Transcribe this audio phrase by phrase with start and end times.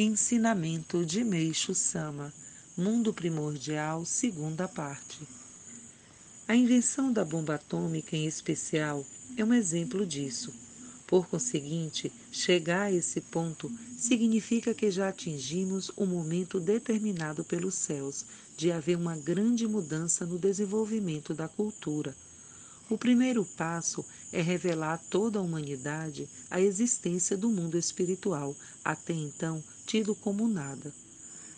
[0.00, 2.32] Ensinamento de Meixo Sama,
[2.76, 5.18] Mundo Primordial, segunda parte.
[6.46, 9.04] A invenção da bomba atômica, em especial,
[9.36, 10.54] é um exemplo disso.
[11.04, 18.24] Por conseguinte, chegar a esse ponto significa que já atingimos o momento determinado pelos céus
[18.56, 22.14] de haver uma grande mudança no desenvolvimento da cultura.
[22.90, 24.02] O primeiro passo
[24.32, 30.48] é revelar a toda a humanidade a existência do mundo espiritual, até então tido como
[30.48, 30.90] nada.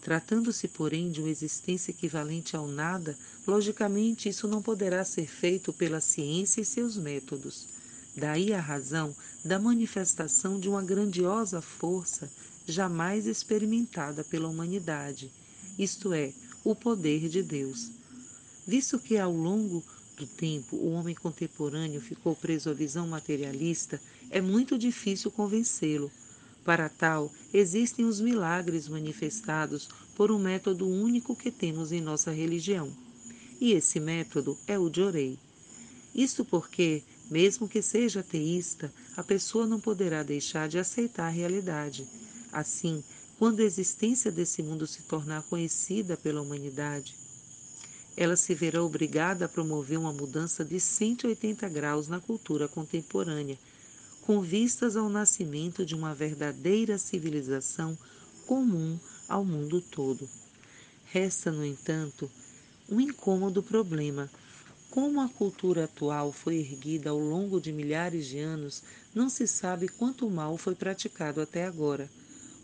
[0.00, 6.00] Tratando-se, porém, de uma existência equivalente ao nada, logicamente isso não poderá ser feito pela
[6.00, 7.68] ciência e seus métodos.
[8.16, 12.28] Daí a razão da manifestação de uma grandiosa força
[12.66, 15.32] jamais experimentada pela humanidade,
[15.78, 16.32] isto é,
[16.64, 17.90] o poder de Deus.
[18.66, 19.84] Visto que ao longo
[20.16, 26.10] do tempo o homem contemporâneo ficou preso à visão materialista, é muito difícil convencê-lo
[26.64, 32.92] para tal, existem os milagres manifestados por um método único que temos em nossa religião.
[33.60, 35.38] E esse método é o de orei.
[36.14, 42.06] Isto porque, mesmo que seja ateísta, a pessoa não poderá deixar de aceitar a realidade.
[42.52, 43.02] Assim,
[43.38, 47.16] quando a existência desse mundo se tornar conhecida pela humanidade,
[48.16, 53.58] ela se verá obrigada a promover uma mudança de 180 graus na cultura contemporânea
[54.22, 57.98] com vistas ao nascimento de uma verdadeira civilização
[58.46, 60.28] comum ao mundo todo.
[61.06, 62.30] Resta, no entanto,
[62.88, 64.30] um incômodo problema.
[64.90, 68.82] Como a cultura atual foi erguida ao longo de milhares de anos,
[69.14, 72.08] não se sabe quanto mal foi praticado até agora.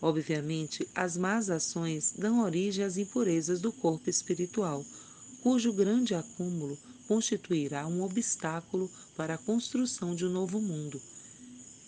[0.00, 4.84] Obviamente, as más ações dão origem às impurezas do corpo espiritual,
[5.48, 11.00] cujo grande acúmulo constituirá um obstáculo para a construção de um novo mundo.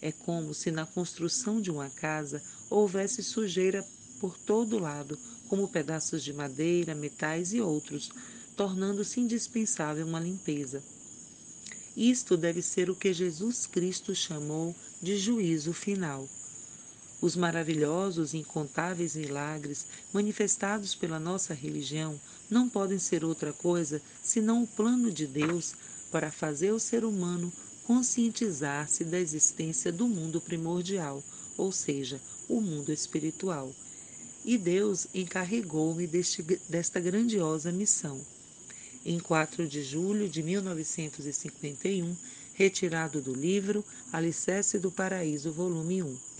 [0.00, 3.86] É como se na construção de uma casa houvesse sujeira
[4.18, 5.18] por todo lado,
[5.50, 8.10] como pedaços de madeira, metais e outros,
[8.56, 10.82] tornando-se indispensável uma limpeza.
[11.94, 16.26] Isto deve ser o que Jesus Cristo chamou de juízo final.
[17.22, 24.64] Os maravilhosos e incontáveis milagres manifestados pela nossa religião não podem ser outra coisa senão
[24.64, 25.72] o plano de Deus
[26.10, 27.52] para fazer o ser humano
[27.84, 31.22] conscientizar-se da existência do mundo primordial,
[31.56, 33.72] ou seja, o mundo espiritual.
[34.44, 36.08] E Deus encarregou-me
[36.68, 38.20] desta grandiosa missão.
[39.06, 42.16] Em 4 de julho de 1951,
[42.54, 46.31] retirado do livro Alicerce do Paraíso, volume 1.